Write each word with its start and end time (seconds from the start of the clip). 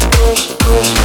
push, 0.00 0.56
push. 0.58 0.99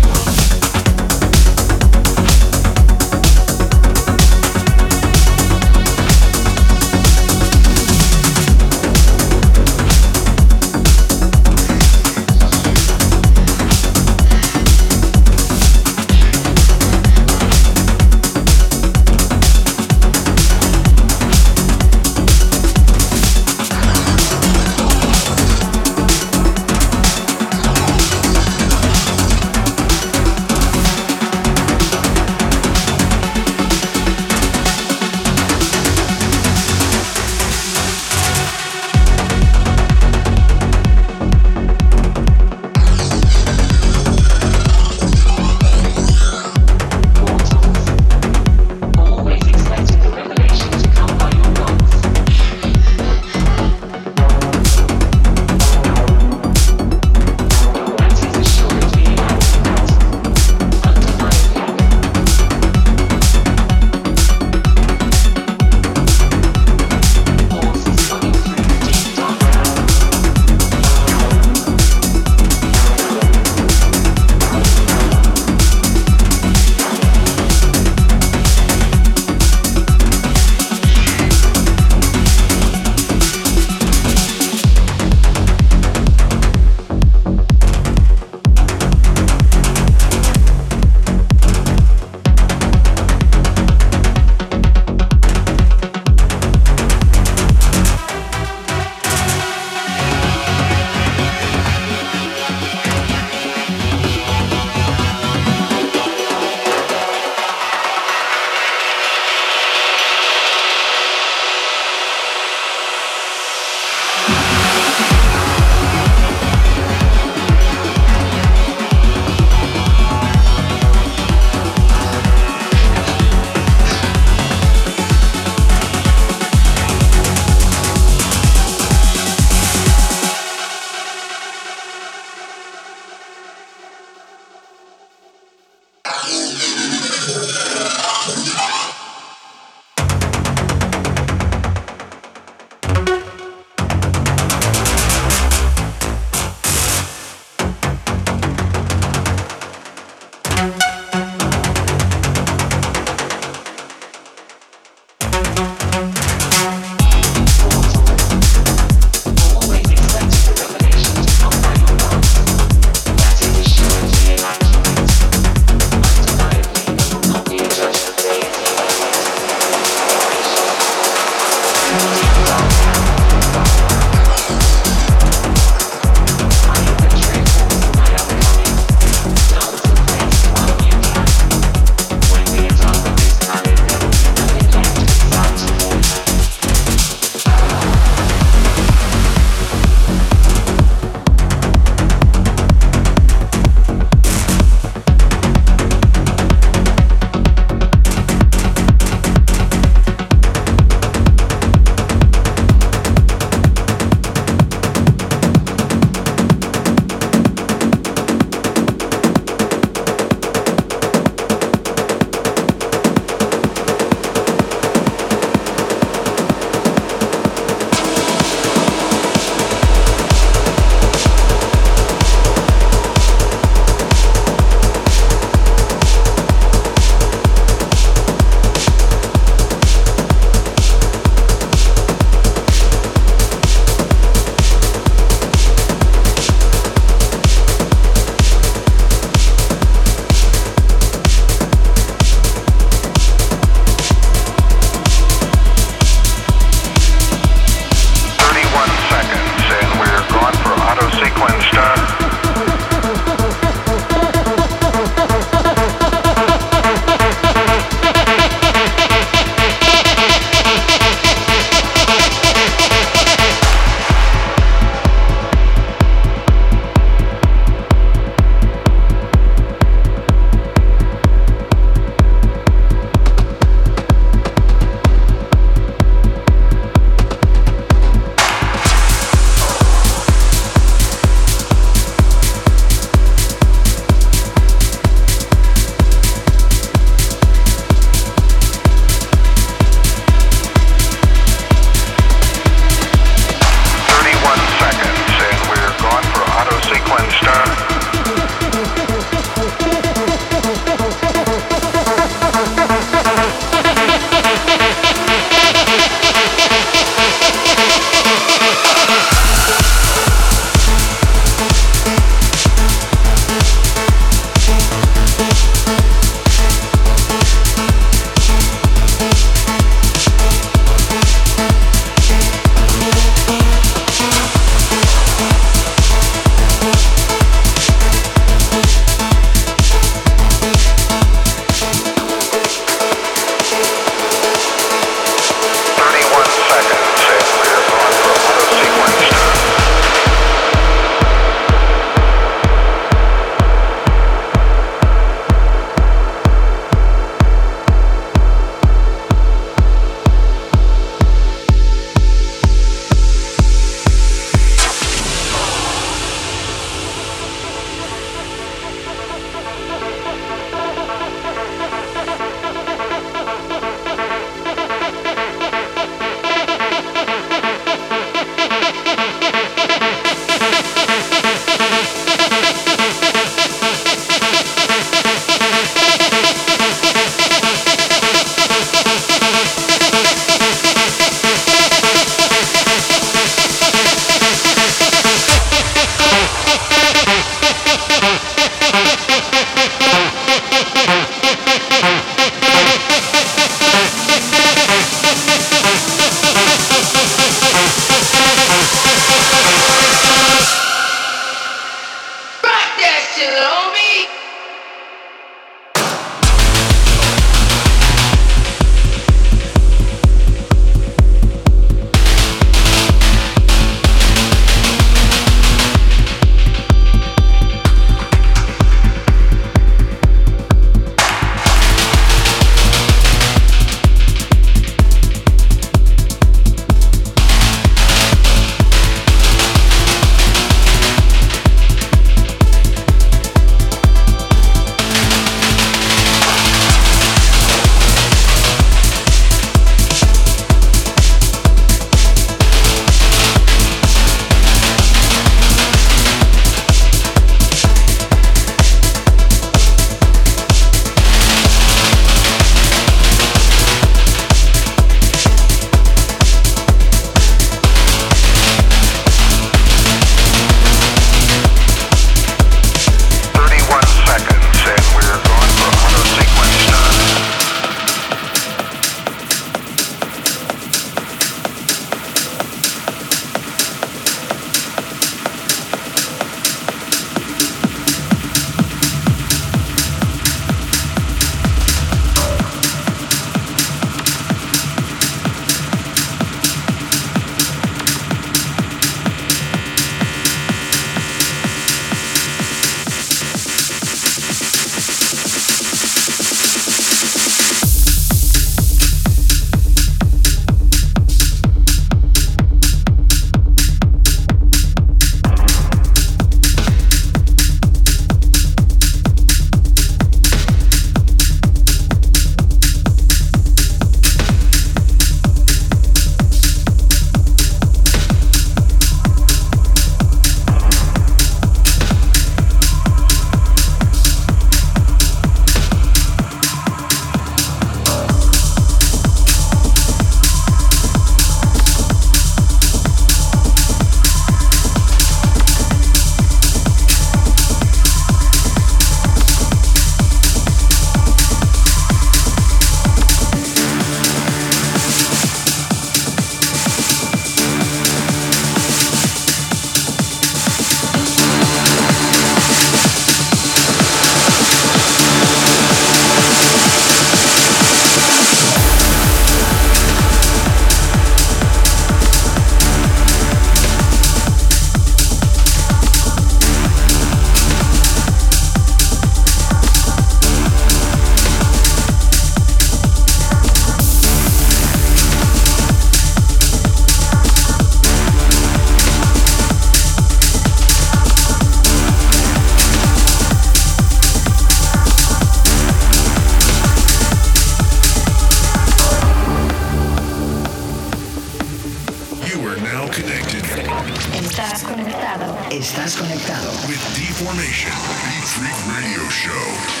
Conectado. 594.83 595.57
Estás 595.71 596.15
conectado. 596.15 596.69
with 596.87 597.01
Deformation 597.17 597.91
Beat 598.23 598.45
Freak 598.45 598.77
Radio 598.87 599.27
Show. 599.29 600.00